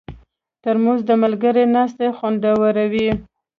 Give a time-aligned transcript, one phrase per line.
[0.63, 3.09] ترموز د ملګرو ناستې خوندوروي.